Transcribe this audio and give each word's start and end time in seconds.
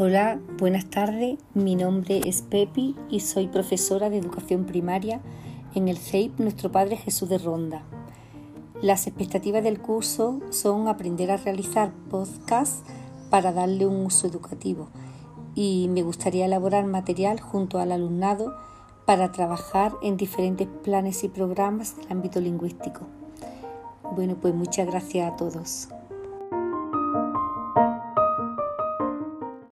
Hola, 0.00 0.38
buenas 0.58 0.84
tardes. 0.84 1.40
Mi 1.54 1.74
nombre 1.74 2.20
es 2.24 2.42
Pepi 2.42 2.94
y 3.10 3.18
soy 3.18 3.48
profesora 3.48 4.10
de 4.10 4.18
educación 4.18 4.64
primaria 4.64 5.20
en 5.74 5.88
el 5.88 5.98
CEIP 5.98 6.38
Nuestro 6.38 6.70
Padre 6.70 6.96
Jesús 6.96 7.28
de 7.28 7.38
Ronda. 7.38 7.82
Las 8.80 9.08
expectativas 9.08 9.64
del 9.64 9.80
curso 9.80 10.38
son 10.50 10.86
aprender 10.86 11.32
a 11.32 11.36
realizar 11.36 11.90
podcasts 12.10 12.84
para 13.28 13.52
darle 13.52 13.86
un 13.86 14.06
uso 14.06 14.28
educativo 14.28 14.88
y 15.56 15.88
me 15.90 16.02
gustaría 16.02 16.44
elaborar 16.44 16.84
material 16.84 17.40
junto 17.40 17.80
al 17.80 17.90
alumnado 17.90 18.54
para 19.04 19.32
trabajar 19.32 19.94
en 20.00 20.16
diferentes 20.16 20.68
planes 20.84 21.24
y 21.24 21.28
programas 21.28 21.96
del 21.96 22.12
ámbito 22.12 22.40
lingüístico. 22.40 23.00
Bueno, 24.14 24.36
pues 24.40 24.54
muchas 24.54 24.86
gracias 24.86 25.32
a 25.32 25.36
todos. 25.36 25.88